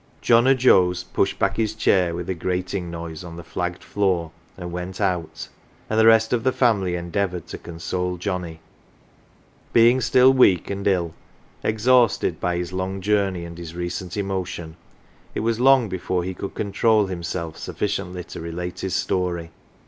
John 0.19 0.47
o' 0.47 0.55
Joe's 0.55 1.03
pushed 1.03 1.37
back 1.37 1.57
his 1.57 1.75
chair 1.75 2.15
with 2.15 2.27
a 2.27 2.33
grating 2.33 2.89
noise 2.89 3.23
on 3.23 3.35
the 3.37 3.43
flagged 3.43 3.83
floor, 3.83 4.31
and 4.57 4.71
went 4.71 4.99
out; 4.99 5.47
and 5.91 5.99
the 5.99 6.07
rest 6.07 6.33
of 6.33 6.43
the 6.43 6.51
family 6.51 6.95
endeavoured 6.95 7.45
to 7.49 7.59
console 7.59 8.17
Johnnie. 8.17 8.61
Being 9.73 10.01
still 10.01 10.33
weak 10.33 10.71
and 10.71 10.87
ill, 10.87 11.13
exhausted 11.63 12.39
by 12.39 12.57
his 12.57 12.73
long 12.73 12.99
journey 12.99 13.45
and 13.45 13.59
his 13.59 13.75
recent 13.75 14.17
emotion, 14.17 14.75
it 15.35 15.41
was 15.41 15.59
long 15.59 15.87
before 15.87 16.23
he 16.23 16.33
could 16.33 16.55
control 16.55 17.05
himself 17.05 17.55
sufficiently 17.59 18.23
to 18.23 18.41
relate 18.41 18.79
his 18.79 18.95
story. 18.95 19.51